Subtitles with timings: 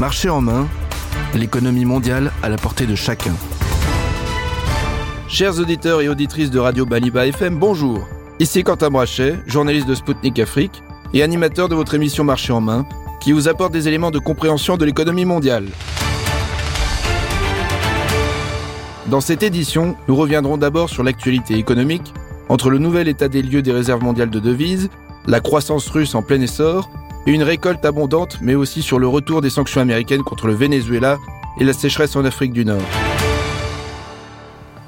[0.00, 0.66] Marché en main,
[1.36, 3.32] l'économie mondiale à la portée de chacun.
[5.28, 8.04] Chers auditeurs et auditrices de Radio Baliba FM, bonjour.
[8.40, 12.84] Ici Quentin Brachet, journaliste de Spoutnik Afrique et animateur de votre émission Marché en main,
[13.20, 15.68] qui vous apporte des éléments de compréhension de l'économie mondiale.
[19.06, 22.12] Dans cette édition, nous reviendrons d'abord sur l'actualité économique,
[22.48, 24.90] entre le nouvel état des lieux des réserves mondiales de devises,
[25.28, 26.90] la croissance russe en plein essor
[27.32, 31.18] une récolte abondante, mais aussi sur le retour des sanctions américaines contre le Venezuela
[31.58, 32.82] et la sécheresse en Afrique du Nord.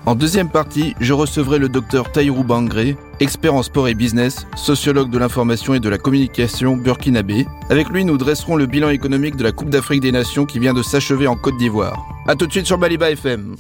[0.05, 5.11] En deuxième partie, je recevrai le docteur Taïrou Bangré, expert en sport et business, sociologue
[5.11, 7.45] de l'information et de la communication burkinabé.
[7.71, 10.75] Avec lui, nous dresserons le bilan économique de la Coupe d'Afrique des Nations qui vient
[10.75, 12.07] de s'achever en Côte d'Ivoire.
[12.29, 13.57] A tout de suite sur Baliba FM.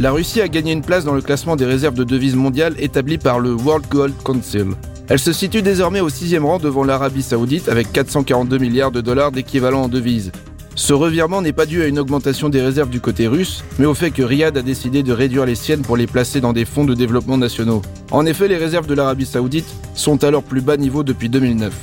[0.00, 3.18] La Russie a gagné une place dans le classement des réserves de devises mondiales établi
[3.18, 4.68] par le World Gold Council.
[5.10, 9.30] Elle se situe désormais au sixième rang devant l'Arabie saoudite avec 442 milliards de dollars
[9.30, 10.32] d'équivalent en devises.
[10.74, 13.92] Ce revirement n'est pas dû à une augmentation des réserves du côté russe, mais au
[13.92, 16.86] fait que Riyad a décidé de réduire les siennes pour les placer dans des fonds
[16.86, 17.82] de développement nationaux.
[18.10, 21.74] En effet, les réserves de l'Arabie saoudite sont à leur plus bas niveau depuis 2009.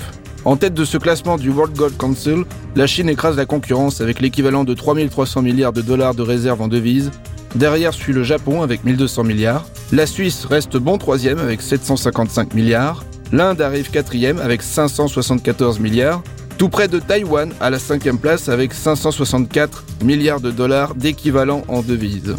[0.43, 4.21] En tête de ce classement du World Gold Council, la Chine écrase la concurrence avec
[4.21, 7.11] l'équivalent de 3300 milliards de dollars de réserves en devises,
[7.55, 9.65] Derrière suit le Japon avec 1200 milliards.
[9.91, 13.03] La Suisse reste bon troisième avec 755 milliards.
[13.31, 16.21] L'Inde arrive quatrième avec 574 milliards.
[16.57, 21.81] Tout près de Taïwan à la cinquième place avec 564 milliards de dollars d'équivalent en
[21.81, 22.35] devises.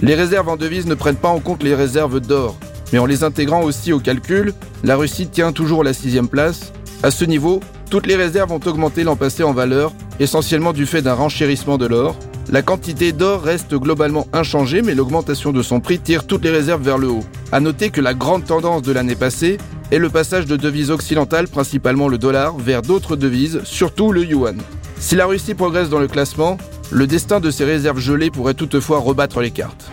[0.00, 2.56] Les réserves en devises ne prennent pas en compte les réserves d'or,
[2.92, 6.72] mais en les intégrant aussi au calcul, la Russie tient toujours la sixième place.
[7.02, 11.02] À ce niveau, toutes les réserves ont augmenté l'an passé en valeur, essentiellement du fait
[11.02, 12.16] d'un renchérissement de l'or,
[12.50, 16.82] la quantité d'or reste globalement inchangée, mais l'augmentation de son prix tire toutes les réserves
[16.82, 17.24] vers le haut.
[17.52, 19.58] À noter que la grande tendance de l'année passée
[19.90, 24.56] est le passage de devises occidentales, principalement le dollar, vers d'autres devises, surtout le yuan.
[24.98, 26.56] Si la Russie progresse dans le classement,
[26.90, 29.90] le destin de ses réserves gelées pourrait toutefois rebattre les cartes.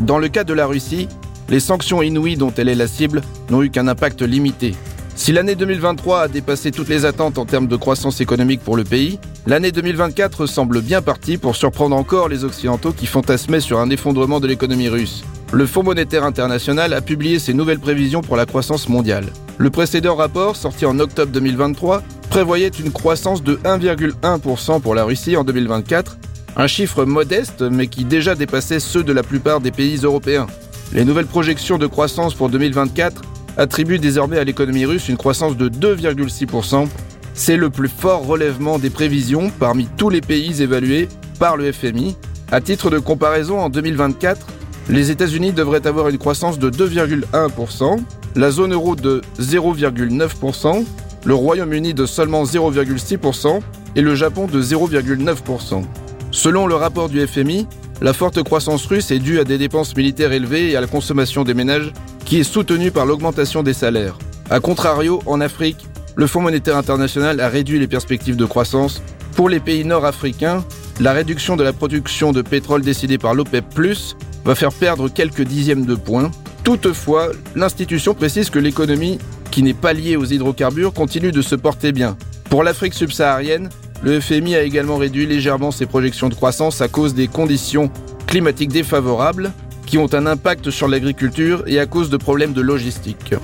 [0.00, 1.08] Dans le cas de la Russie,
[1.50, 3.20] les sanctions inouïes dont elle est la cible
[3.50, 4.74] n'ont eu qu'un impact limité.
[5.14, 8.84] Si l'année 2023 a dépassé toutes les attentes en termes de croissance économique pour le
[8.84, 13.90] pays, l'année 2024 semble bien partie pour surprendre encore les Occidentaux qui fantasmaient sur un
[13.90, 15.22] effondrement de l'économie russe.
[15.52, 19.26] Le Fonds monétaire international a publié ses nouvelles prévisions pour la croissance mondiale.
[19.58, 25.36] Le précédent rapport, sorti en octobre 2023, prévoyait une croissance de 1,1% pour la Russie
[25.36, 26.16] en 2024,
[26.56, 30.46] un chiffre modeste mais qui déjà dépassait ceux de la plupart des pays européens.
[30.94, 33.22] Les nouvelles projections de croissance pour 2024
[33.56, 36.88] attribue désormais à l'économie russe une croissance de 2,6%.
[37.34, 41.08] C'est le plus fort relèvement des prévisions parmi tous les pays évalués
[41.38, 42.16] par le FMI.
[42.50, 44.46] À titre de comparaison, en 2024,
[44.88, 48.00] les États-Unis devraient avoir une croissance de 2,1%,
[48.34, 50.84] la zone euro de 0,9%,
[51.24, 53.60] le Royaume-Uni de seulement 0,6%
[53.96, 55.82] et le Japon de 0,9%.
[56.30, 57.66] Selon le rapport du FMI,
[58.00, 61.44] la forte croissance russe est due à des dépenses militaires élevées et à la consommation
[61.44, 61.92] des ménages
[62.32, 64.16] qui est soutenu par l'augmentation des salaires.
[64.48, 69.02] A contrario, en Afrique, le Fonds monétaire international a réduit les perspectives de croissance.
[69.36, 70.64] Pour les pays nord-africains,
[70.98, 73.78] la réduction de la production de pétrole décidée par l'OPEP⁇
[74.46, 76.30] va faire perdre quelques dixièmes de points.
[76.64, 79.18] Toutefois, l'institution précise que l'économie,
[79.50, 82.16] qui n'est pas liée aux hydrocarbures, continue de se porter bien.
[82.48, 83.68] Pour l'Afrique subsaharienne,
[84.02, 87.90] le FMI a également réduit légèrement ses projections de croissance à cause des conditions
[88.26, 89.52] climatiques défavorables
[89.86, 93.34] qui ont un impact sur l'agriculture et à cause de problèmes de logistique.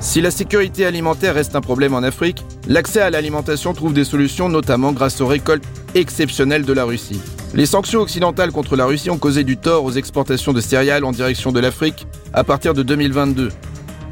[0.00, 4.48] Si la sécurité alimentaire reste un problème en Afrique, l'accès à l'alimentation trouve des solutions
[4.48, 7.20] notamment grâce aux récoltes exceptionnelles de la Russie.
[7.54, 11.12] Les sanctions occidentales contre la Russie ont causé du tort aux exportations de céréales en
[11.12, 13.50] direction de l'Afrique à partir de 2022.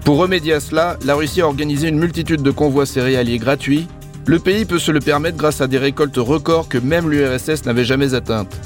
[0.04, 3.86] Pour remédier à cela, la Russie a organisé une multitude de convois céréaliers gratuits.
[4.24, 7.84] Le pays peut se le permettre grâce à des récoltes records que même l'URSS n'avait
[7.84, 8.56] jamais atteintes.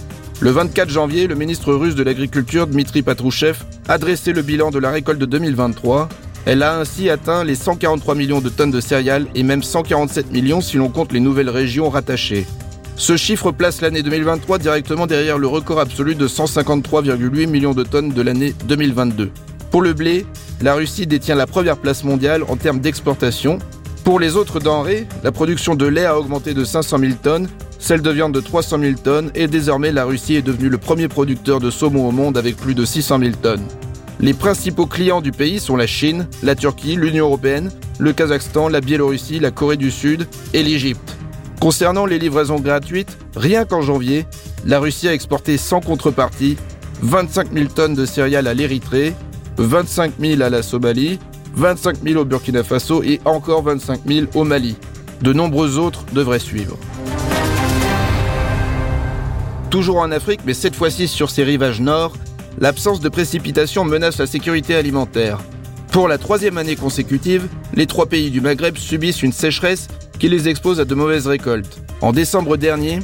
[0.43, 3.59] Le 24 janvier, le ministre russe de l'Agriculture, Dmitri Patrouchev,
[3.89, 6.09] a dressé le bilan de la récolte de 2023.
[6.47, 10.63] Elle a ainsi atteint les 143 millions de tonnes de céréales et même 147 millions
[10.63, 12.47] si l'on compte les nouvelles régions rattachées.
[12.97, 18.09] Ce chiffre place l'année 2023 directement derrière le record absolu de 153,8 millions de tonnes
[18.15, 19.31] de l'année 2022.
[19.71, 20.25] Pour le blé,
[20.63, 23.59] la Russie détient la première place mondiale en termes d'exportation.
[24.05, 27.49] Pour les autres denrées, la production de lait a augmenté de 500 000 tonnes
[27.81, 31.09] celle de viande de 300 000 tonnes et désormais la Russie est devenue le premier
[31.09, 33.67] producteur de saumon au monde avec plus de 600 000 tonnes.
[34.21, 38.83] Les principaux clients du pays sont la Chine, la Turquie, l'Union européenne, le Kazakhstan, la
[38.83, 41.17] Biélorussie, la Corée du Sud et l'Égypte.
[41.59, 44.27] Concernant les livraisons gratuites, rien qu'en janvier,
[44.67, 46.57] la Russie a exporté sans contrepartie
[47.03, 49.15] 25 000 tonnes de céréales à l'Érythrée,
[49.57, 51.19] 25 000 à la Somalie,
[51.55, 54.77] 25 000 au Burkina Faso et encore 25 000 au Mali.
[55.23, 56.79] De nombreux autres devraient suivre.
[59.71, 62.13] Toujours en Afrique, mais cette fois-ci sur ses rivages nord,
[62.59, 65.39] l'absence de précipitations menace la sécurité alimentaire.
[65.93, 69.87] Pour la troisième année consécutive, les trois pays du Maghreb subissent une sécheresse
[70.19, 71.81] qui les expose à de mauvaises récoltes.
[72.01, 72.99] En décembre dernier,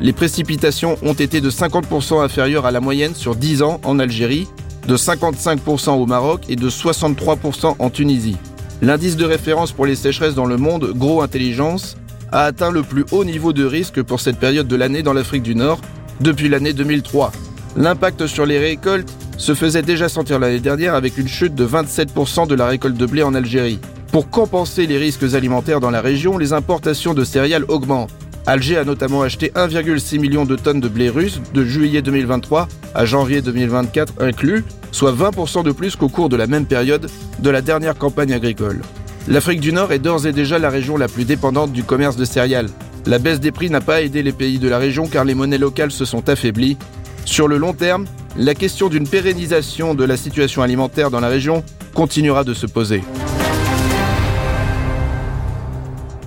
[0.00, 4.46] les précipitations ont été de 50% inférieures à la moyenne sur 10 ans en Algérie,
[4.86, 8.36] de 55% au Maroc et de 63% en Tunisie.
[8.82, 11.96] L'indice de référence pour les sécheresses dans le monde, Gros Intelligence,
[12.30, 15.42] a atteint le plus haut niveau de risque pour cette période de l'année dans l'Afrique
[15.42, 15.80] du Nord
[16.20, 17.32] depuis l'année 2003.
[17.76, 22.46] L'impact sur les récoltes se faisait déjà sentir l'année dernière avec une chute de 27%
[22.46, 23.80] de la récolte de blé en Algérie.
[24.12, 28.12] Pour compenser les risques alimentaires dans la région, les importations de céréales augmentent.
[28.46, 33.04] Alger a notamment acheté 1,6 million de tonnes de blé russe de juillet 2023 à
[33.06, 37.08] janvier 2024 inclus, soit 20% de plus qu'au cours de la même période
[37.38, 38.82] de la dernière campagne agricole.
[39.26, 42.26] L'Afrique du Nord est d'ores et déjà la région la plus dépendante du commerce de
[42.26, 42.68] céréales.
[43.06, 45.58] La baisse des prix n'a pas aidé les pays de la région car les monnaies
[45.58, 46.78] locales se sont affaiblies.
[47.26, 51.62] Sur le long terme, la question d'une pérennisation de la situation alimentaire dans la région
[51.92, 53.02] continuera de se poser.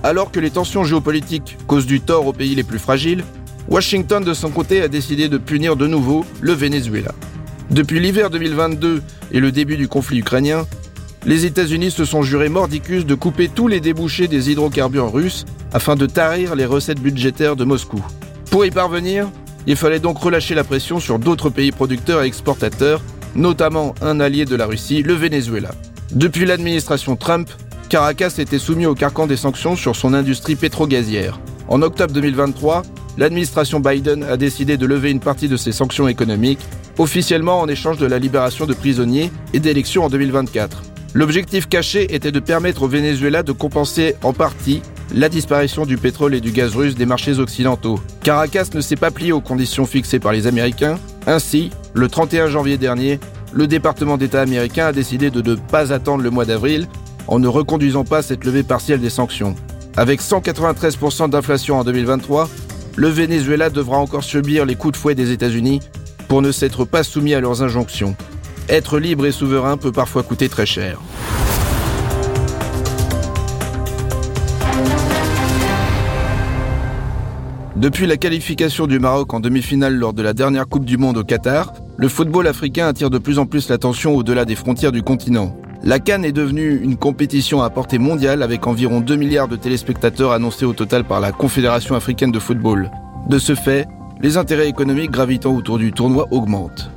[0.04, 3.24] Alors que les tensions géopolitiques causent du tort aux pays les plus fragiles,
[3.68, 7.12] Washington de son côté a décidé de punir de nouveau le Venezuela.
[7.70, 9.02] Depuis l'hiver 2022
[9.32, 10.64] et le début du conflit ukrainien,
[11.26, 15.96] les États-Unis se sont jurés mordicus de couper tous les débouchés des hydrocarbures russes afin
[15.96, 18.04] de tarir les recettes budgétaires de Moscou.
[18.50, 19.28] Pour y parvenir,
[19.66, 23.02] il fallait donc relâcher la pression sur d'autres pays producteurs et exportateurs,
[23.34, 25.70] notamment un allié de la Russie, le Venezuela.
[26.12, 27.50] Depuis l'administration Trump,
[27.88, 31.40] Caracas était soumis au carcan des sanctions sur son industrie pétrogazière.
[31.68, 32.82] En octobre 2023,
[33.18, 36.60] l'administration Biden a décidé de lever une partie de ses sanctions économiques,
[36.96, 40.82] officiellement en échange de la libération de prisonniers et d'élections en 2024.
[41.18, 44.82] L'objectif caché était de permettre au Venezuela de compenser en partie
[45.12, 47.98] la disparition du pétrole et du gaz russe des marchés occidentaux.
[48.22, 50.96] Caracas ne s'est pas plié aux conditions fixées par les Américains.
[51.26, 53.18] Ainsi, le 31 janvier dernier,
[53.52, 56.86] le département d'État américain a décidé de ne pas attendre le mois d'avril
[57.26, 59.56] en ne reconduisant pas cette levée partielle des sanctions.
[59.96, 62.48] Avec 193% d'inflation en 2023,
[62.94, 65.80] le Venezuela devra encore subir les coups de fouet des États-Unis
[66.28, 68.14] pour ne s'être pas soumis à leurs injonctions.
[68.68, 71.00] Être libre et souverain peut parfois coûter très cher.
[77.76, 81.24] Depuis la qualification du Maroc en demi-finale lors de la dernière Coupe du Monde au
[81.24, 85.56] Qatar, le football africain attire de plus en plus l'attention au-delà des frontières du continent.
[85.82, 90.32] La Cannes est devenue une compétition à portée mondiale avec environ 2 milliards de téléspectateurs
[90.32, 92.90] annoncés au total par la Confédération africaine de football.
[93.30, 93.86] De ce fait,
[94.20, 96.90] les intérêts économiques gravitant autour du tournoi augmentent.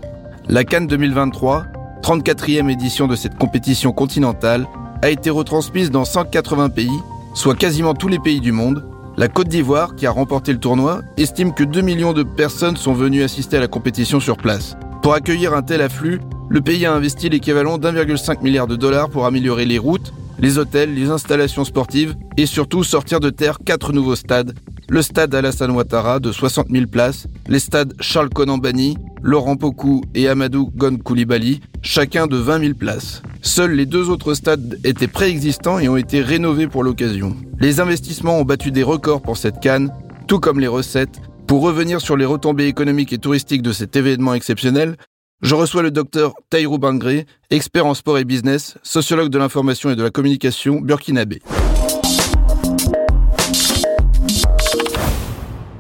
[0.49, 1.65] La Cannes 2023,
[2.01, 4.67] 34e édition de cette compétition continentale,
[5.01, 6.89] a été retransmise dans 180 pays,
[7.33, 8.83] soit quasiment tous les pays du monde.
[9.17, 12.93] La Côte d'Ivoire, qui a remporté le tournoi, estime que 2 millions de personnes sont
[12.93, 14.75] venues assister à la compétition sur place.
[15.03, 19.25] Pour accueillir un tel afflux, le pays a investi l'équivalent d'1,5 milliard de dollars pour
[19.25, 20.11] améliorer les routes,
[20.41, 24.53] les hôtels, les installations sportives et surtout sortir de terre quatre nouveaux stades.
[24.89, 30.27] Le stade Alassane Ouattara de 60 000 places, les stades Charles Konambani, Laurent Pokou et
[30.27, 33.21] Amadou Gon Koulibaly, chacun de 20 000 places.
[33.43, 37.35] Seuls les deux autres stades étaient préexistants et ont été rénovés pour l'occasion.
[37.59, 39.93] Les investissements ont battu des records pour cette canne,
[40.27, 41.21] tout comme les recettes.
[41.47, 44.95] Pour revenir sur les retombées économiques et touristiques de cet événement exceptionnel,
[45.41, 49.95] je reçois le docteur Taïrou Bangré, expert en sport et business, sociologue de l'information et
[49.95, 51.41] de la communication burkinabé.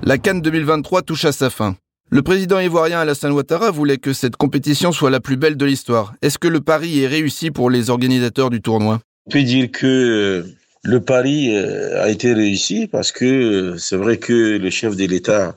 [0.03, 1.75] La Cannes 2023 touche à sa fin.
[2.09, 6.13] Le président ivoirien Alassane Ouattara voulait que cette compétition soit la plus belle de l'histoire.
[6.21, 8.99] Est-ce que le pari est réussi pour les organisateurs du tournoi?
[9.27, 10.43] On peut dire que euh,
[10.83, 15.05] le pari euh, a été réussi parce que euh, c'est vrai que le chef de
[15.05, 15.55] l'État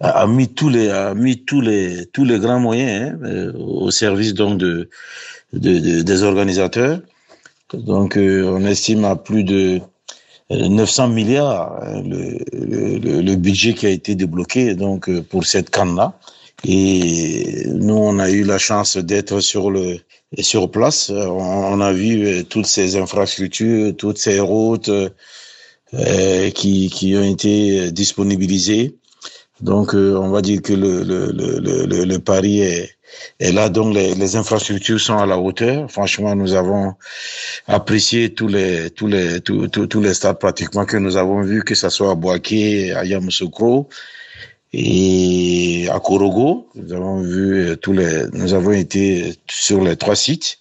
[0.00, 3.90] a mis tous les a mis tous les tous les grands moyens hein, euh, au
[3.90, 4.90] service donc de,
[5.52, 7.00] de, des organisateurs.
[7.72, 9.80] Donc euh, on estime à plus de
[10.50, 15.70] 900 milliards hein, le, le, le, budget qui a été débloqué donc euh, pour cette
[15.70, 16.18] canne là.
[16.64, 19.98] Et nous on a eu la chance d'être sur le
[20.38, 21.10] sur place.
[21.10, 24.90] On, a vu toutes ces infrastructures, toutes ces routes
[25.94, 28.96] euh, qui qui ont été disponibilisées.
[29.60, 32.90] Donc, euh, on va dire que le, le, le, le, pari est,
[33.40, 33.70] est là.
[33.70, 35.90] Donc, les, les, infrastructures sont à la hauteur.
[35.90, 36.94] Franchement, nous avons
[37.66, 41.74] apprécié tous les tous les tous, tous, les stades pratiquement que nous avons vus, que
[41.74, 43.88] ce soit à Boaké, à Yamoussoukro.
[44.72, 50.58] Et à Korogo, nous avons vu tous les, nous avons été sur les trois sites.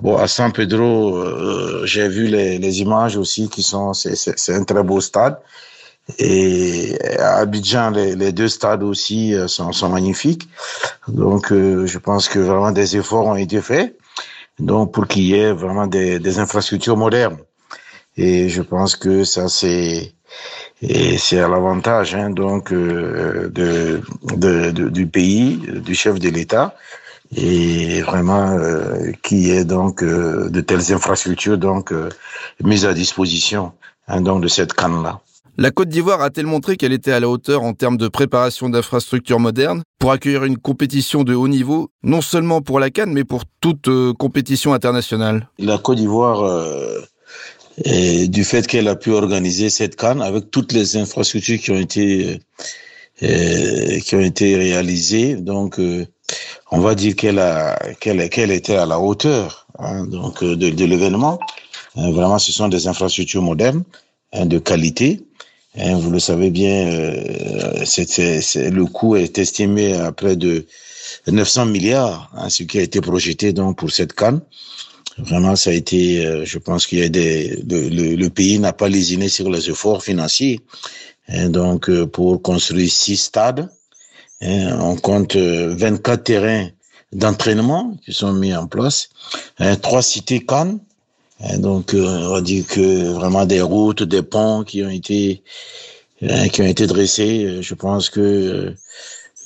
[0.00, 4.64] Bon, à San Pedro, euh, j'ai vu les, les, images aussi qui sont, c'est un
[4.64, 5.38] très beau stade.
[6.18, 10.48] Et à Abidjan, les, deux stades aussi euh, sont, magnifiques.
[11.08, 13.96] Donc, euh, je pense que vraiment des efforts ont été faits.
[14.58, 17.38] Donc, pour qu'il y ait vraiment des, infrastructures modernes.
[18.16, 20.12] Et je pense que ça, c'est,
[20.82, 24.02] c'est à l'avantage hein, donc euh, de,
[24.36, 26.74] de, de, du pays, du chef de l'État,
[27.34, 32.10] et vraiment euh, qui est donc euh, de telles infrastructures donc euh,
[32.62, 33.72] mises à disposition
[34.08, 35.20] hein, donc de cette canne là.
[35.58, 39.38] La Côte d'Ivoire a-t-elle montré qu'elle était à la hauteur en termes de préparation d'infrastructures
[39.38, 43.42] modernes pour accueillir une compétition de haut niveau, non seulement pour la Cannes, mais pour
[43.60, 45.50] toute euh, compétition internationale?
[45.58, 50.96] La Côte d'Ivoire euh, du fait qu'elle a pu organiser cette canne avec toutes les
[50.96, 52.40] infrastructures qui ont été
[53.22, 53.98] euh,
[54.40, 55.36] réalisées.
[55.36, 55.78] Donc,
[56.70, 57.42] on va dire qu'elle
[58.00, 61.38] qu'elle était à la hauteur hein, de, l'événement.
[61.94, 63.84] Vraiment, ce sont des infrastructures modernes
[64.32, 65.20] hein, de qualité.
[65.78, 67.84] Hein, vous le savez bien, euh,
[68.70, 70.66] le coût est estimé à près de
[71.26, 74.42] 900 milliards, hein, ce qui a été projeté donc pour cette canne.
[75.18, 78.58] Vraiment, ça a été, euh, je pense qu'il y a des, le, le, le pays
[78.58, 80.60] n'a pas lésiné sur les efforts financiers.
[81.28, 83.70] Hein, donc, euh, pour construire six stades,
[84.42, 86.68] hein, on compte 24 terrains
[87.12, 89.08] d'entraînement qui sont mis en place,
[89.82, 90.80] trois cités Cannes.
[91.42, 95.42] Hein, donc, euh, on dire que vraiment des routes, des ponts qui ont été
[96.22, 97.62] hein, qui ont été dressés.
[97.62, 98.74] Je pense que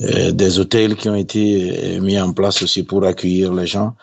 [0.03, 3.95] euh, des hôtels qui ont été mis en place aussi pour accueillir les gens.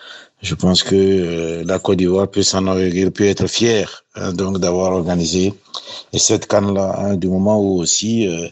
[0.43, 4.91] Je pense que euh, la Côte d'Ivoire peut s'en peut être fière hein, donc d'avoir
[4.91, 5.53] organisé
[6.13, 8.49] cette canne-là hein, du moment où aussi euh,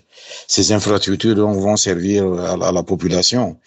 [0.48, 3.58] ces infrastructures donc, vont servir à, à, la population.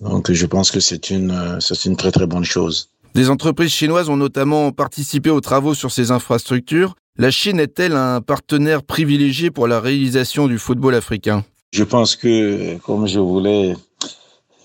[0.00, 2.88] Donc je pense que c'est une c'est une très très bonne chose.
[3.14, 6.96] Des entreprises chinoises ont notamment participé aux travaux sur ces infrastructures.
[7.16, 11.44] La Chine est-elle un partenaire privilégié pour la réalisation du football africain?
[11.72, 13.76] Je pense que, comme je voulais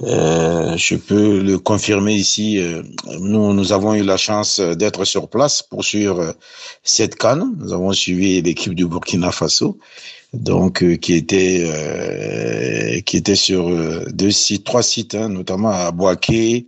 [0.01, 2.57] euh, je peux le confirmer ici.
[2.57, 2.83] Euh,
[3.19, 6.35] nous, nous avons eu la chance d'être sur place pour suivre
[6.83, 7.53] cette canne.
[7.57, 9.77] Nous avons suivi l'équipe du Burkina Faso,
[10.31, 13.69] donc euh, qui était euh, qui était sur
[14.11, 16.67] deux sites, trois sites, hein, notamment à Boaké,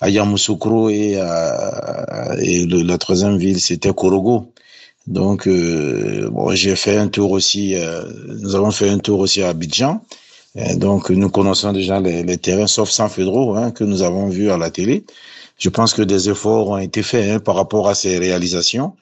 [0.00, 4.52] à Yamoussoukro et, à, et la troisième ville c'était Korogo.
[5.06, 7.74] Donc bon, j'ai fait un tour aussi.
[8.28, 10.02] nous avons fait un tour aussi à Abidjan.
[10.56, 14.28] Et donc, nous connaissons déjà les, les terrains, sauf San Pedro, hein, que nous avons
[14.28, 15.04] vu à la télé.
[15.58, 18.96] Je pense que des efforts ont été faits hein, par rapport à ces réalisations.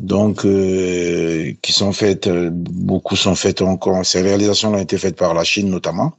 [0.00, 4.04] Donc, euh, qui sont faites, beaucoup sont faites encore.
[4.06, 6.12] Ces réalisations ont été faites par la Chine notamment.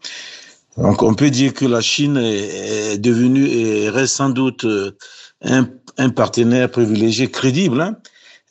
[0.78, 4.66] Donc, on peut dire que la Chine est, est devenue et reste sans doute
[5.42, 5.68] un,
[5.98, 7.82] un partenaire privilégié, crédible,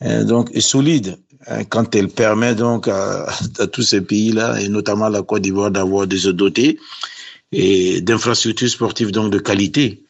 [0.01, 1.19] hein, donc et solide
[1.69, 3.27] quand elle permet donc à,
[3.73, 6.79] tous ces pays-là, et notamment la Côte d'Ivoire, d'avoir des se doter
[7.53, 10.03] et d'infrastructures sportives donc de qualité.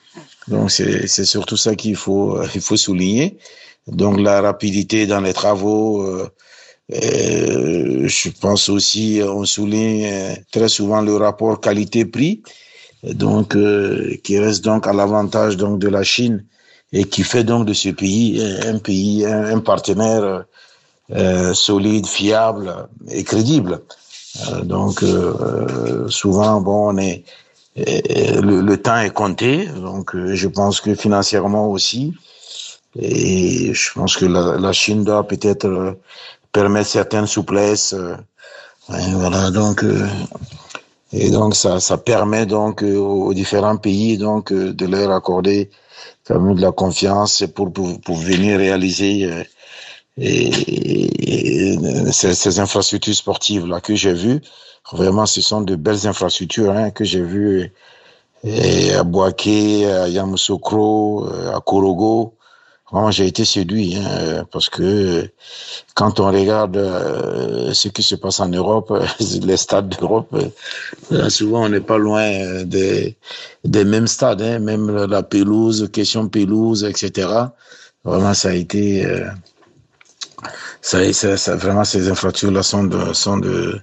[0.48, 3.38] Donc c'est surtout ça qu'il faut il faut souligner.
[3.86, 6.02] Donc la rapidité dans les travaux.
[6.02, 6.28] Euh,
[6.92, 12.42] euh, je pense aussi, on souligne très souvent le rapport qualité-prix,
[13.02, 16.46] donc euh, qui reste donc à l'avantage donc de la Chine
[16.92, 20.46] et qui fait donc de ce pays un pays un partenaire
[21.10, 23.80] euh, solide, fiable et crédible.
[24.50, 27.24] Euh, donc euh, souvent, bon, on est
[27.76, 32.12] le, le, temps est compté, donc je pense que financièrement aussi,
[32.98, 35.96] et je pense que la, la Chine doit peut-être
[36.52, 37.94] permettre certaines souplesses.
[38.88, 39.82] voilà, donc
[41.12, 45.70] et donc ça, ça permet donc aux différents pays donc de leur accorder
[46.26, 49.46] quand même de la confiance pour pour, pour venir réaliser
[50.20, 51.76] et,
[52.12, 54.40] ces, infrastructures sportives là que j'ai vues,
[54.92, 57.72] vraiment, ce sont de belles infrastructures hein, que j'ai vues
[58.44, 62.34] à Boaké, à Yamoussoukro, à Korogo.
[62.90, 65.28] Vraiment, j'ai été séduit hein, parce que
[65.94, 68.94] quand on regarde euh, ce qui se passe en Europe,
[69.42, 70.34] les stades d'Europe,
[71.12, 73.14] euh, souvent on n'est pas loin des,
[73.64, 77.28] des mêmes stades, hein, même la pelouse, question pelouse, etc.
[78.04, 79.26] Vraiment, ça a été euh,
[80.88, 83.78] ça, ça, ça, vraiment, ces infrastructures-là sont de, sont, de,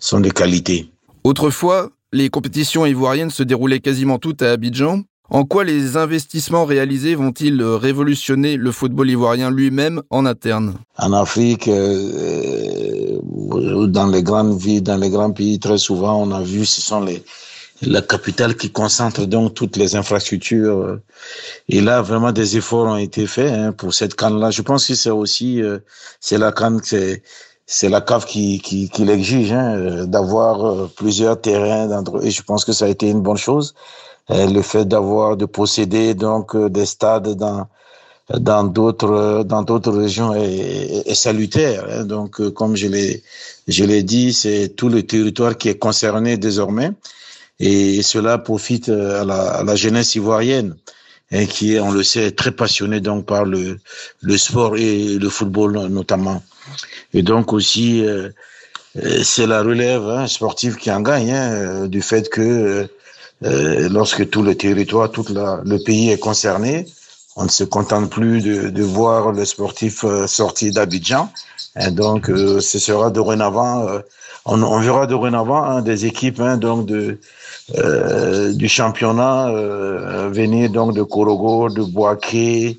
[0.00, 0.88] sont de qualité.
[1.22, 5.02] Autrefois, les compétitions ivoiriennes se déroulaient quasiment toutes à Abidjan.
[5.28, 10.76] En quoi les investissements réalisés vont-ils révolutionner le football ivoirien lui-même en interne?
[10.96, 13.18] En Afrique, euh,
[13.88, 17.00] dans les grandes villes, dans les grands pays, très souvent, on a vu, ce sont
[17.00, 17.22] les,
[17.82, 20.98] la capitale qui concentre donc toutes les infrastructures.
[21.68, 24.50] Et là, vraiment, des efforts ont été faits hein, pour cette canne-là.
[24.50, 25.78] Je pense que c'est aussi, euh,
[26.20, 27.22] c'est la canne, c'est
[27.68, 32.04] c'est la CAF qui, qui, qui l'exige, hein, euh, d'avoir euh, plusieurs terrains.
[32.22, 33.74] Et je pense que ça a été une bonne chose.
[34.28, 37.66] le fait d'avoir, de posséder donc des stades dans
[38.28, 41.84] dans d'autres dans d'autres régions est, est salutaire.
[41.90, 42.04] Hein.
[42.04, 43.22] Donc, comme je l'ai
[43.68, 46.90] je l'ai dit, c'est tout le territoire qui est concerné désormais
[47.58, 50.76] et cela profite euh, à la, à la jeunesse ivoirienne
[51.32, 53.78] hein, qui est, on le sait, très passionnée donc par le,
[54.20, 56.42] le sport et le football notamment.
[57.14, 58.28] Et donc aussi, euh,
[58.96, 62.88] euh, c'est la relève hein, sportive qui en gagne, hein, du fait que
[63.44, 66.86] euh, lorsque tout le territoire, tout le pays est concerné,
[67.36, 71.30] on ne se contente plus de, de voir le sportif sortir d'Abidjan.
[71.90, 74.00] Donc, ce sera dorénavant,
[74.46, 77.18] on, on verra dorénavant hein, des équipes hein, donc de
[77.76, 82.78] euh, du championnat euh, venir donc de Korogo, de Boaké,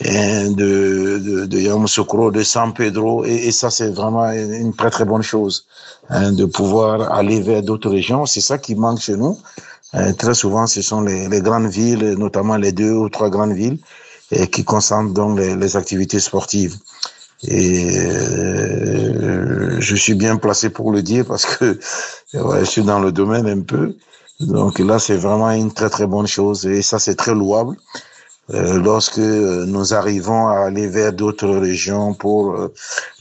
[0.00, 3.24] de, de, de Yamoussoukro, de San Pedro.
[3.24, 5.66] Et, et ça, c'est vraiment une très très bonne chose
[6.10, 8.26] hein, de pouvoir aller vers d'autres régions.
[8.26, 9.38] C'est ça qui manque chez nous.
[9.94, 13.54] Euh, très souvent, ce sont les, les, grandes villes, notamment les deux ou trois grandes
[13.54, 13.78] villes,
[14.30, 16.76] et qui concentrent donc les, les activités sportives.
[17.44, 21.78] Et euh, je suis bien placé pour le dire parce que
[22.34, 23.96] ouais, je suis dans le domaine un peu.
[24.40, 27.76] Donc là, c'est vraiment une très très bonne chose et ça, c'est très louable.
[28.52, 32.72] Euh, lorsque nous arrivons à aller vers d'autres régions pour euh,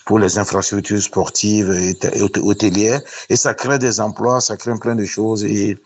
[0.05, 5.05] pour les infrastructures sportives et hôtelières et ça crée des emplois, ça crée plein de
[5.05, 5.77] choses et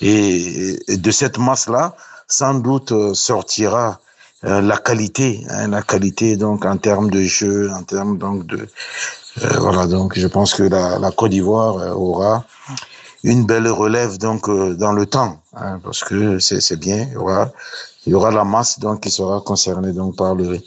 [0.00, 1.94] et, de cette masse là,
[2.26, 4.00] sans doute euh, sortira
[4.44, 8.66] euh, la qualité, hein, la qualité donc en termes de jeu, en termes donc de
[9.42, 12.44] euh, voilà donc je pense que la, la Côte d'Ivoire aura
[13.22, 17.06] une belle relève donc euh, dans le temps, hein, parce que c'est bien.
[17.08, 17.50] Il y aura
[18.06, 20.58] il y aura la masse donc qui sera concernée donc par le,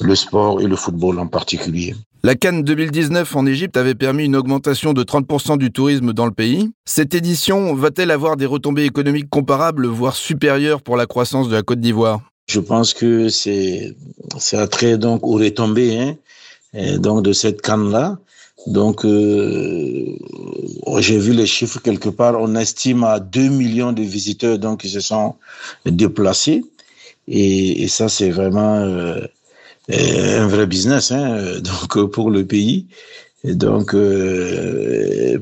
[0.00, 1.96] le sport et le football en particulier.
[2.22, 6.32] La Cannes 2019 en Égypte avait permis une augmentation de 30% du tourisme dans le
[6.32, 6.70] pays.
[6.84, 11.62] Cette édition va-t-elle avoir des retombées économiques comparables, voire supérieures pour la croissance de la
[11.62, 12.20] Côte d'Ivoire?
[12.48, 13.94] Je pense que c'est
[14.38, 15.98] ça trait donc aux retombées
[16.74, 18.18] hein, donc de cette canne là.
[18.66, 20.16] Donc, euh,
[20.98, 22.34] j'ai vu les chiffres quelque part.
[22.40, 25.36] On estime à 2 millions de visiteurs donc, qui se sont
[25.86, 26.64] déplacés.
[27.28, 29.26] Et, et ça, c'est vraiment euh,
[29.88, 32.86] un vrai business hein, donc, pour le pays.
[33.44, 35.38] Donc, euh,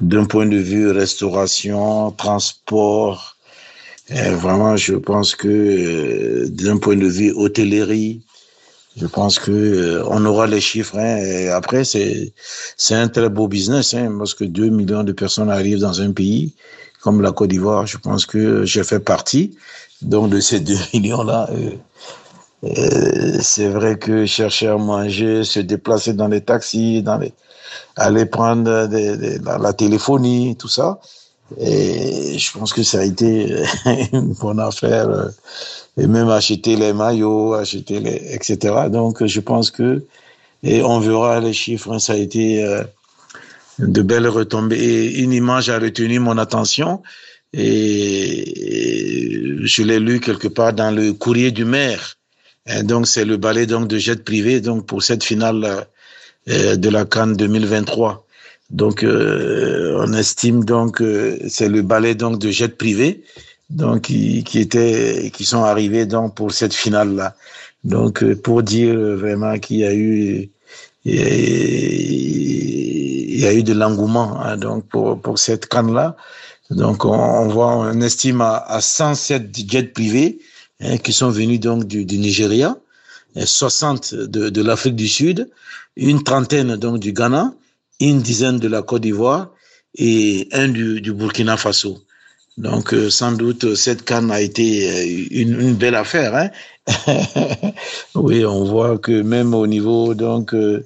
[0.00, 3.36] d'un point de vue restauration, transport,
[4.10, 8.22] vraiment, je pense que d'un point de vue hôtellerie,
[9.00, 10.98] je pense que euh, on aura les chiffres.
[10.98, 12.32] Hein, et après, c'est
[12.76, 16.12] c'est un très beau business, hein, parce que 2 millions de personnes arrivent dans un
[16.12, 16.54] pays
[17.00, 17.86] comme la Côte d'Ivoire.
[17.86, 19.56] Je pense que j'ai fait partie
[20.02, 21.48] donc de ces 2 millions-là.
[21.52, 21.70] Euh,
[22.64, 27.32] euh, c'est vrai que chercher à manger, se déplacer dans les taxis, dans les,
[27.96, 30.98] aller prendre des, des, la, téléphonie, tout ça.
[31.56, 33.54] Et je pense que ça a été
[34.12, 35.08] une bonne affaire.
[35.08, 35.28] Euh,
[35.96, 38.74] et même acheter les maillots, acheter les, etc.
[38.90, 40.04] Donc, je pense que,
[40.62, 42.84] et on verra les chiffres, hein, ça a été euh,
[43.78, 44.78] de belles retombées.
[44.78, 47.02] Et une image a retenu mon attention
[47.52, 48.44] et,
[49.62, 52.16] je l'ai lu quelque part dans le courrier du maire.
[52.82, 55.86] Donc, c'est le ballet donc de jet privé donc pour cette finale
[56.48, 58.26] euh, de la Cannes 2023.
[58.70, 63.22] Donc, euh, on estime donc que c'est le ballet donc de jet privé
[63.70, 67.34] donc qui, qui étaient qui sont arrivés donc pour cette finale là.
[67.84, 70.50] Donc euh, pour dire vraiment qu'il y a eu
[71.04, 71.14] il
[73.40, 76.16] y a eu de l'engouement hein, donc pour pour cette canne là.
[76.70, 80.38] Donc on, on voit on estime à, à 107 jets privés
[80.80, 82.76] hein, qui sont venus donc du, du Nigeria,
[83.36, 85.48] 60 de, de l'Afrique du Sud,
[85.96, 87.54] une trentaine donc du Ghana,
[88.00, 89.50] une dizaine de la Côte d'Ivoire
[89.96, 91.98] et un du, Burkina Faso.
[92.56, 96.34] Donc, euh, sans doute, cette canne a été euh, une, belle affaire.
[96.34, 96.50] Hein
[98.14, 100.82] oui, on voit que même au niveau donc euh,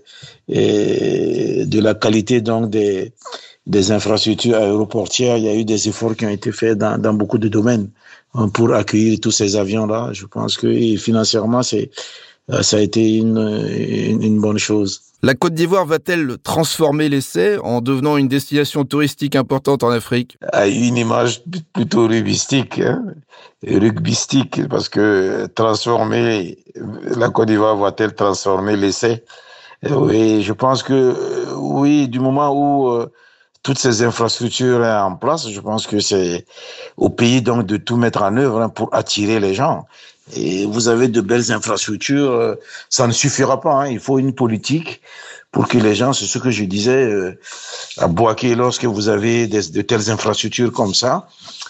[0.49, 3.13] de la qualité donc des,
[3.67, 7.15] des infrastructures aéroportières, il y a eu des efforts qui ont été faits dans, dans
[7.15, 7.89] beaucoup de domaines
[8.35, 10.11] hein, pour accueillir tous ces avions-là.
[10.13, 11.91] Je pense que financièrement, c'est
[12.61, 13.39] ça a été une,
[14.21, 15.01] une bonne chose.
[15.25, 20.37] La Côte d'Ivoire va-t-elle transformer l'essai en devenant une destination touristique importante en Afrique?
[20.53, 23.05] A Une image plutôt rugbystique, hein.
[23.65, 26.59] Rugbystique, parce que transformer,
[27.05, 29.23] la Côte d'Ivoire va-t-elle transformer l'essai?
[29.89, 31.15] Oui, je pense que
[31.55, 33.07] oui, du moment où euh,
[33.63, 36.47] toutes ces infrastructures sont en place, je pense que c'est
[36.97, 39.87] au pays donc de tout mettre en œuvre hein, pour attirer les gens.
[40.37, 42.55] Et vous avez de belles infrastructures, euh,
[42.89, 43.75] ça ne suffira pas.
[43.75, 43.89] Hein.
[43.89, 45.01] Il faut une politique
[45.51, 47.39] pour que les gens, c'est ce que je disais euh,
[47.99, 51.27] à Boaké, lorsque vous avez de telles infrastructures comme ça,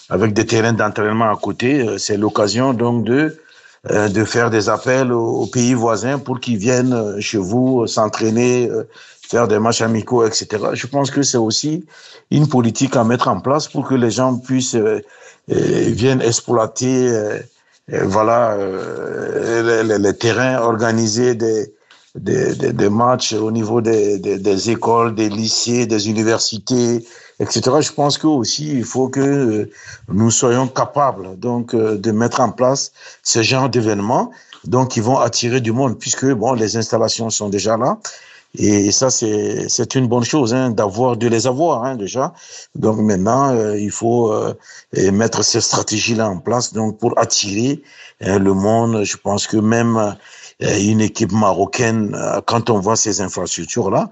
[0.09, 3.39] avec des terrains d'entraînement à côté, euh, c'est l'occasion donc de
[3.85, 8.69] de faire des appels aux, pays voisins pour qu'ils viennent chez vous s'entraîner,
[9.29, 10.47] faire des matchs amicaux, etc.
[10.71, 11.83] Je pense que c'est aussi
[12.31, 14.77] une politique à mettre en place pour que les gens puissent
[15.49, 17.11] viennent exploiter
[17.89, 21.73] voilà, euh, les, les, terrains, organiser des,
[22.15, 27.05] des, des, des, matchs au niveau des, des, écoles, des lycées, des universités,
[27.39, 27.61] etc.
[27.81, 29.71] Je pense que aussi il faut que euh,
[30.07, 34.31] nous soyons capables donc euh, de mettre en place ce genre d'événements,
[34.63, 37.99] donc qui vont attirer du monde puisque bon les installations sont déjà là.
[38.55, 42.33] Et ça, c'est, une bonne chose, hein, d'avoir, de les avoir, hein, déjà.
[42.75, 44.53] Donc maintenant, euh, il faut euh,
[45.11, 47.81] mettre ces stratégies-là en place, donc pour attirer
[48.21, 49.03] euh, le monde.
[49.03, 50.15] Je pense que même
[50.59, 54.11] une équipe marocaine, quand on voit ces infrastructures-là,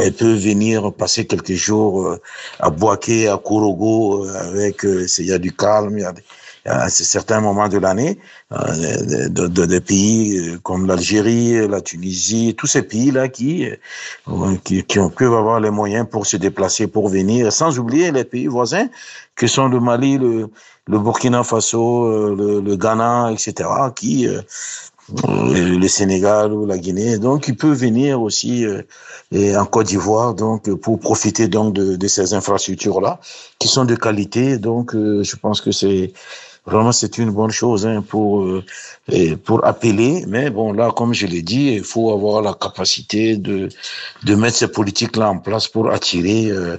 [0.00, 2.16] elle peut venir passer quelques jours
[2.58, 6.12] à Boaké, à Korogo, avec, il y a du calme, il y a
[6.68, 8.18] à certains moments de l'année,
[8.52, 14.56] euh, de, de, de, pays euh, comme l'Algérie, la Tunisie, tous ces pays-là qui, euh,
[14.64, 18.46] qui, qui peuvent avoir les moyens pour se déplacer, pour venir, sans oublier les pays
[18.46, 18.88] voisins
[19.34, 20.48] que sont le Mali, le,
[20.86, 24.26] le Burkina Faso, le, le, Ghana, etc., qui
[25.26, 27.18] le Sénégal ou la Guinée.
[27.18, 28.66] Donc, il peut venir aussi
[29.30, 33.20] et en Côte d'Ivoire, donc pour profiter donc de, de ces infrastructures là,
[33.58, 34.58] qui sont de qualité.
[34.58, 36.12] Donc, je pense que c'est
[36.70, 38.62] Vraiment, c'est une bonne chose hein, pour euh,
[39.44, 40.24] pour appeler.
[40.26, 43.68] Mais bon, là, comme je l'ai dit, il faut avoir la capacité de
[44.24, 46.76] de mettre ces politiques là en place pour attirer euh,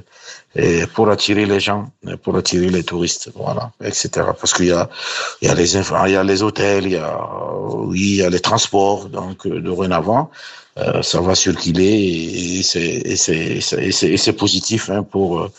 [0.56, 1.92] et pour attirer les gens,
[2.24, 4.10] pour attirer les touristes, voilà, etc.
[4.40, 4.90] Parce qu'il y a
[5.42, 7.12] il y a les il y a les hôtels, il y a
[7.90, 9.10] oui, il y a les transports.
[9.10, 10.30] Donc euh, dorénavant,
[10.80, 15.52] euh, ça va circuler et, c'est positif hein, pour, euh,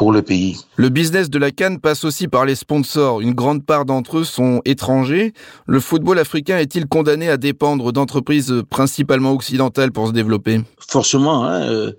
[0.00, 0.56] pour le pays.
[0.76, 3.20] Le business de la Cannes passe aussi par les sponsors.
[3.20, 5.34] Une grande part d'entre eux sont étrangers.
[5.66, 10.62] Le football africain est-il condamné à dépendre d'entreprises principalement occidentales pour se développer?
[10.78, 11.92] Forcément, hein, euh,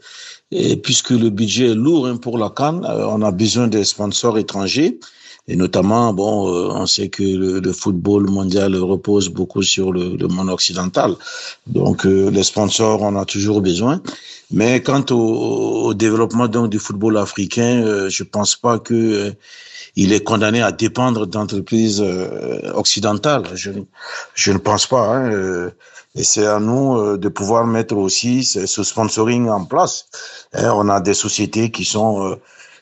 [0.49, 4.39] et puisque le budget est lourd hein, pour la Cannes, on a besoin des sponsors
[4.39, 4.97] étrangers.
[5.47, 10.27] Et notamment, bon, euh, on sait que le, football mondial repose beaucoup sur le, le
[10.27, 11.15] monde occidental.
[11.67, 14.01] Donc, euh, les sponsors, on a toujours besoin.
[14.51, 19.33] Mais quant au, au développement donc du football africain, euh, je pense pas que
[19.97, 22.01] il est condamné à dépendre d'entreprises
[22.73, 23.43] occidentales.
[23.55, 23.71] Je,
[24.35, 25.17] je ne pense pas.
[25.17, 25.69] Hein,
[26.15, 30.05] et c'est à nous de pouvoir mettre aussi ce sponsoring en place.
[30.53, 32.37] Hein, on a des sociétés qui sont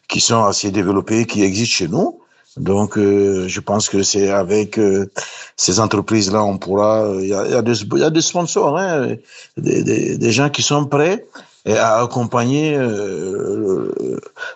[0.07, 2.18] qui sont assez développées, qui existent chez nous.
[2.59, 5.09] Donc, euh, je pense que c'est avec euh,
[5.55, 7.09] ces entreprises-là, on pourra.
[7.19, 9.15] Il y a, y, y a, des sponsors, hein,
[9.57, 11.25] des, des, des, gens qui sont prêts
[11.65, 13.91] à accompagner euh,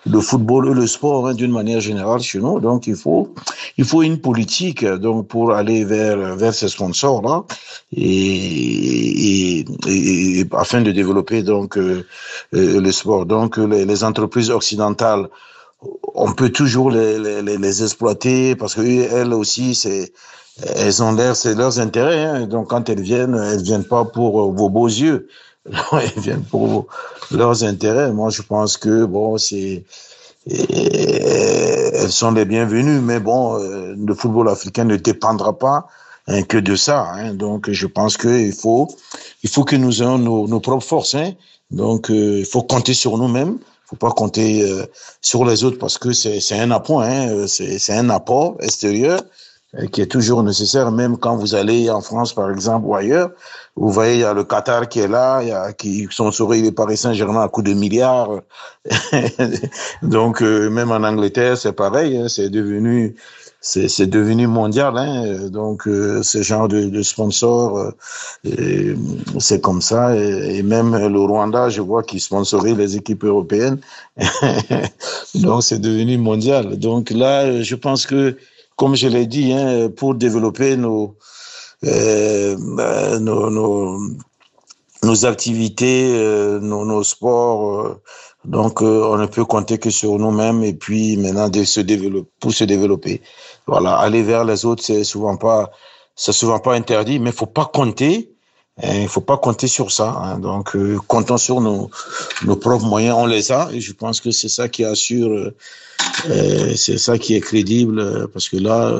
[0.06, 2.60] le, football et le sport hein, d'une manière générale chez nous.
[2.60, 3.34] Donc, il faut,
[3.78, 7.46] il faut une politique donc pour aller vers vers ces sponsors-là
[7.96, 11.78] et, et, et, afin de développer donc
[12.52, 13.26] le sport.
[13.26, 15.30] Donc, les, les entreprises occidentales
[16.14, 20.14] on peut toujours les, les, exploiter parce que elles aussi, c'est,
[20.76, 22.24] elles ont c'est leurs intérêts.
[22.24, 22.48] Hein.
[22.48, 25.28] Donc quand elles viennent, elles viennent pas pour euh, vos beaux yeux,
[25.92, 26.88] elles viennent pour
[27.32, 28.12] leurs intérêts.
[28.12, 29.84] Moi, je pense que bon, c'est
[30.50, 35.88] elles sont les bienvenues, mais bon, euh, le football africain ne dépendra pas
[36.28, 37.08] hein, que de ça.
[37.14, 37.34] Hein.
[37.34, 38.90] Donc, je pense qu'il faut,
[39.44, 41.16] il faut que nous ayons nos, nos propres forces.
[41.16, 41.32] Hein.
[41.72, 43.58] Donc, euh, il faut compter sur nous-mêmes
[43.94, 44.86] faut pas compter euh,
[45.22, 49.22] sur les autres parce que c'est un appoint, hein, euh, c'est un apport extérieur
[49.76, 53.32] euh, qui est toujours nécessaire, même quand vous allez en France, par exemple, ou ailleurs.
[53.76, 56.32] Vous voyez, il y a le Qatar qui est là, il y a qui sont
[56.32, 58.42] sauvés les Paris Saint-Germain à coups de milliards.
[60.02, 63.16] Donc, même en Angleterre, c'est pareil, hein, c'est devenu
[63.64, 64.98] c'est devenu mondial.
[64.98, 67.94] Hein, donc, euh, ce genre de, de sponsor,
[68.46, 68.96] euh,
[69.40, 70.16] c'est comme ça.
[70.16, 73.80] Et, même le Rwanda, je vois qu'il sponsorise les équipes européennes.
[75.36, 76.78] donc, c'est devenu mondial.
[76.78, 78.38] Donc là, je pense que,
[78.76, 81.16] comme je l'ai dit, hein, pour développer nos,
[81.86, 82.58] euh,
[83.20, 84.00] nos, nos
[85.04, 86.14] nos activités,
[86.62, 87.98] nos, sports.
[88.46, 92.54] Donc, on ne peut compter que sur nous-mêmes et puis maintenant de se développer, pour
[92.54, 93.22] se développer.
[93.68, 95.72] Voilà, aller vers les autres, c'est souvent pas,
[96.16, 98.34] c'est souvent pas interdit, mais faut pas compter
[98.82, 100.10] il ne faut pas compter sur ça.
[100.10, 100.40] Hein.
[100.40, 101.92] Donc, euh, comptons sur nos,
[102.44, 103.16] nos propres moyens.
[103.18, 105.52] On les a et je pense que c'est ça qui assure,
[106.30, 108.28] euh, c'est ça qui est crédible.
[108.30, 108.92] Parce que là,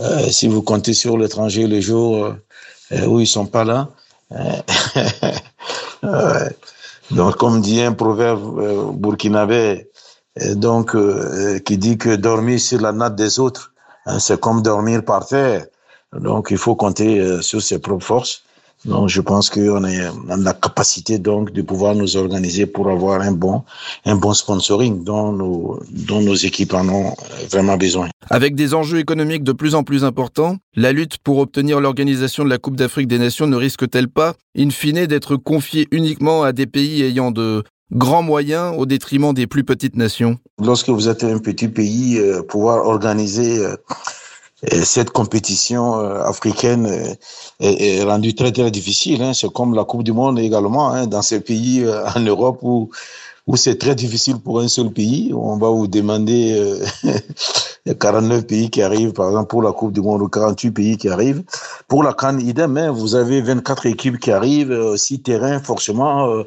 [0.00, 2.34] euh, si vous comptez sur l'étranger les jours
[3.06, 3.88] où ils sont pas là,
[7.10, 9.90] donc comme dit un proverbe burkinabé,
[10.54, 10.96] donc
[11.64, 13.72] qui dit que dormir sur la natte des autres,
[14.06, 15.66] hein, c'est comme dormir par terre.
[16.12, 18.43] Donc, il faut compter sur ses propres forces.
[18.84, 23.32] Donc, je pense qu'on a la capacité donc de pouvoir nous organiser pour avoir un
[23.32, 23.62] bon,
[24.04, 27.14] un bon sponsoring dont nos, dont nos équipes en ont
[27.50, 28.08] vraiment besoin.
[28.30, 32.50] Avec des enjeux économiques de plus en plus importants, la lutte pour obtenir l'organisation de
[32.50, 36.66] la Coupe d'Afrique des Nations ne risque-t-elle pas, in fine, d'être confiée uniquement à des
[36.66, 40.38] pays ayant de grands moyens au détriment des plus petites nations?
[40.62, 43.76] Lorsque vous êtes un petit pays, euh, pouvoir organiser euh,
[44.82, 47.14] cette compétition euh, africaine euh,
[47.60, 49.22] est, rendue très très difficile.
[49.22, 49.32] Hein.
[49.34, 52.90] C'est comme la Coupe du Monde également hein, dans ces pays euh, en Europe où
[53.46, 55.30] où c'est très difficile pour un seul pays.
[55.34, 56.80] On va vous demander
[57.86, 60.96] a 49 pays qui arrivent, par exemple, pour la Coupe du Monde, ou 48 pays
[60.96, 61.42] qui arrivent.
[61.86, 66.42] Pour la Cannes, idem, hein, vous avez 24 équipes qui arrivent, 6 terrains, forcément.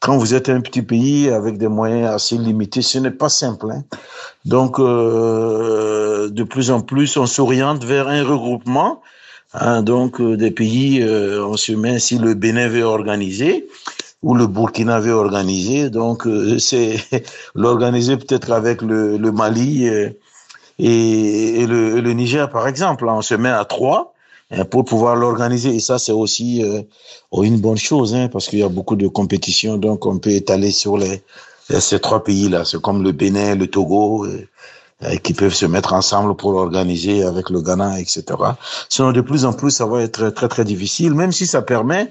[0.00, 3.70] Quand vous êtes un petit pays avec des moyens assez limités, ce n'est pas simple.
[3.70, 3.84] Hein.
[4.44, 9.02] Donc, euh, de plus en plus, on s'oriente vers un regroupement.
[9.54, 13.68] Hein, donc, euh, des pays, euh, on se met si le Bénin veut organiser
[14.22, 15.88] ou le Burkina veut organiser.
[15.88, 16.98] Donc, euh, c'est
[17.54, 20.18] l'organiser peut-être avec le, le Mali et,
[20.78, 23.06] et, le, le, Niger, par exemple.
[23.08, 24.15] On se met à trois hein,
[24.70, 25.74] pour pouvoir l'organiser.
[25.74, 26.62] Et ça, c'est aussi
[27.32, 30.70] une bonne chose, hein, parce qu'il y a beaucoup de compétitions, donc on peut étaler
[30.70, 31.22] sur les
[31.80, 34.46] ces trois pays-là, c'est comme le Bénin, le Togo, euh,
[35.02, 38.24] euh, qui peuvent se mettre ensemble pour organiser avec le Ghana, etc.
[38.88, 42.10] Sinon, de plus en plus, ça va être très, très difficile, même si ça permet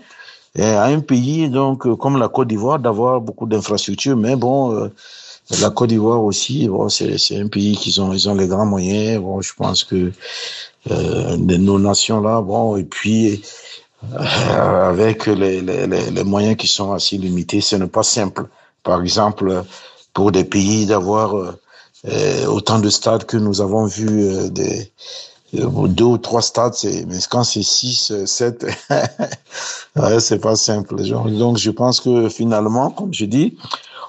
[0.59, 4.17] euh, à un pays donc comme la Côte d'Ivoire d'avoir beaucoup d'infrastructures.
[4.17, 4.89] Mais bon,
[5.61, 9.21] la Côte d'Ivoire aussi, bon, c'est un pays qui ont, ils ont les grands moyens.
[9.21, 10.11] Bon, je pense que
[10.91, 13.43] euh, nos nations là, bon, et puis
[14.51, 18.47] avec les, les, les moyens qui sont assez limités, ce n'est pas simple
[18.85, 19.65] par exemple,
[20.13, 21.59] pour des pays d'avoir euh,
[22.07, 24.91] euh, autant de stades que nous avons vu euh, des
[25.53, 26.75] deux ou trois stades,
[27.07, 28.65] mais quand c'est six, sept,
[29.95, 30.95] ouais, c'est pas simple.
[30.95, 33.57] Donc, je pense que finalement, comme je dis,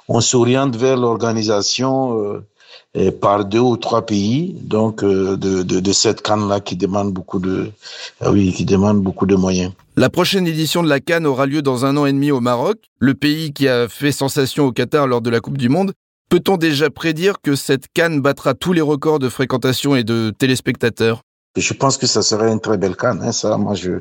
[0.09, 2.43] on s'oriente vers l'organisation
[3.21, 7.71] par deux ou trois pays, donc de, de, de cette canne-là qui demande beaucoup de,
[8.21, 9.73] ah oui, qui demande beaucoup de moyens.
[9.97, 12.79] La prochaine édition de la Cannes aura lieu dans un an et demi au Maroc,
[12.99, 15.93] le pays qui a fait sensation au Qatar lors de la Coupe du Monde.
[16.29, 21.21] Peut-on déjà prédire que cette Cannes battra tous les records de fréquentation et de téléspectateurs?
[21.57, 23.21] Je pense que ça serait une très belle Cannes.
[23.23, 23.93] Hein, ça, moi, je,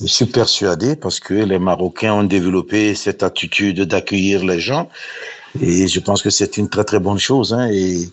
[0.00, 4.88] je suis persuadé parce que les Marocains ont développé cette attitude d'accueillir les gens
[5.60, 7.54] et je pense que c'est une très très bonne chose.
[7.54, 8.08] Hein, et,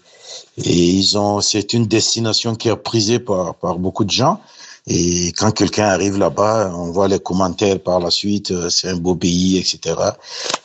[0.58, 4.39] et ils ont, c'est une destination qui est prisée par, par beaucoup de gens.
[4.88, 8.98] Et quand quelqu'un arrive là-bas, on voit les commentaires par la suite, euh, c'est un
[8.98, 9.95] beau pays, etc.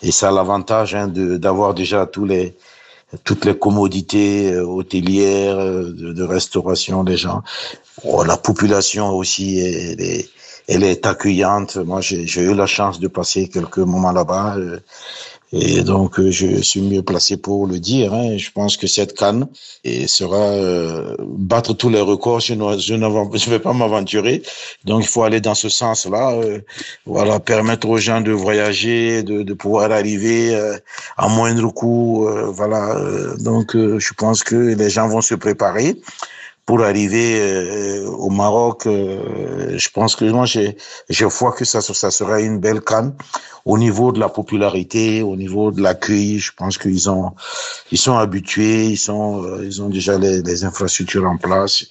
[0.02, 2.54] Et ça a l'avantage hein, d'avoir déjà tous les,
[3.24, 7.42] toutes les commodités euh, hôtelières, euh, de, restauration des gens.
[8.04, 10.28] Oh, la population aussi, elle est,
[10.68, 11.76] elle est accueillante.
[11.76, 14.56] Moi, j'ai eu la chance de passer quelques moments là-bas.
[15.52, 18.14] Et donc, euh, je suis mieux placé pour le dire.
[18.14, 18.36] Hein.
[18.36, 19.48] Je pense que cette canne
[20.06, 22.40] sera euh, battre tous les records.
[22.40, 24.42] Je ne je vais pas m'aventurer.
[24.84, 26.34] Donc, il faut aller dans ce sens-là.
[26.34, 26.60] Euh,
[27.04, 30.56] voilà, permettre aux gens de voyager, de, de pouvoir arriver
[31.16, 32.28] à moindre coût.
[32.52, 32.96] voilà.
[33.40, 35.96] donc, je pense que les gens vont se préparer
[36.70, 40.70] pour arriver euh, au Maroc, euh, je pense que moi, je,
[41.08, 43.12] je vois que ça, ça sera une belle canne
[43.64, 46.38] au niveau de la popularité, au niveau de l'accueil.
[46.38, 47.32] Je pense qu'ils ont,
[47.90, 51.86] ils sont habitués, ils sont, euh, ils ont déjà les, les, infrastructures en place.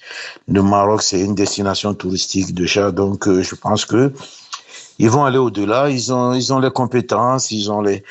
[0.48, 4.14] Le Maroc, c'est une destination touristique déjà, donc je pense que
[5.00, 5.88] ils vont aller au-delà.
[5.90, 8.04] Ils ont, ils ont les compétences, ils ont les,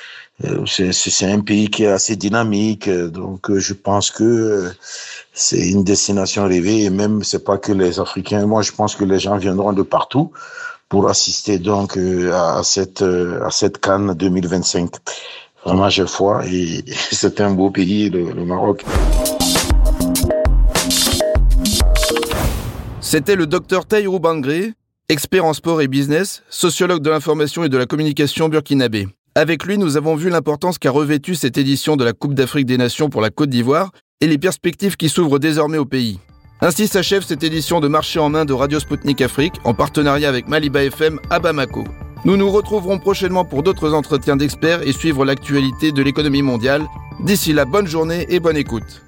[0.65, 4.71] c'est un pays qui est assez dynamique, donc je pense que
[5.33, 8.45] c'est une destination rêvée et même c'est pas que les Africains.
[8.45, 10.31] Moi, je pense que les gens viendront de partout
[10.87, 14.89] pour assister donc euh, à cette euh, à cette Cannes 2025.
[15.63, 18.83] Vraiment, j'ai foi et c'est un beau pays, le, le Maroc.
[23.01, 24.73] C'était le docteur Taïrou Bangré,
[25.09, 29.07] expert en sport et business, sociologue de l'information et de la communication burkinabé.
[29.33, 32.77] Avec lui, nous avons vu l'importance qu'a revêtue cette édition de la Coupe d'Afrique des
[32.77, 33.91] Nations pour la Côte d'Ivoire
[34.21, 36.19] et les perspectives qui s'ouvrent désormais au pays.
[36.61, 40.47] Ainsi s'achève cette édition de Marché en main de Radio Sputnik Afrique en partenariat avec
[40.47, 41.85] Maliba FM à Bamako.
[42.25, 46.85] Nous nous retrouverons prochainement pour d'autres entretiens d'experts et suivre l'actualité de l'économie mondiale.
[47.23, 49.01] D'ici là, bonne journée et bonne écoute.